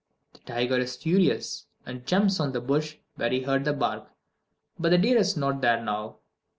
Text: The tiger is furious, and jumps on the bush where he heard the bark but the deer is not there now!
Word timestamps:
The 0.33 0.39
tiger 0.39 0.79
is 0.79 0.95
furious, 0.95 1.67
and 1.85 2.07
jumps 2.07 2.39
on 2.39 2.53
the 2.53 2.59
bush 2.59 2.95
where 3.17 3.29
he 3.29 3.41
heard 3.43 3.65
the 3.65 3.73
bark 3.73 4.09
but 4.79 4.89
the 4.89 4.97
deer 4.97 5.19
is 5.19 5.37
not 5.37 5.61
there 5.61 5.83
now! 5.85 6.17